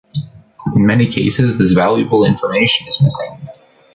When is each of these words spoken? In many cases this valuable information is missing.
In 0.75 0.87
many 0.87 1.09
cases 1.11 1.59
this 1.59 1.73
valuable 1.73 2.25
information 2.25 2.87
is 2.87 3.03
missing. 3.03 3.39